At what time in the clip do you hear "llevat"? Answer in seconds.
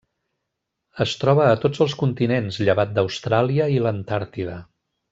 2.69-2.97